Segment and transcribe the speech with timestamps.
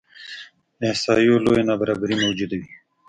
[0.89, 2.69] احصایو لویه نابرابري موجوده وي.